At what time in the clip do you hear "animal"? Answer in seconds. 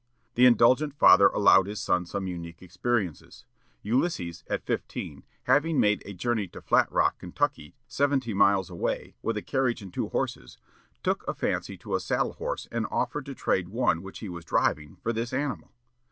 15.33-15.71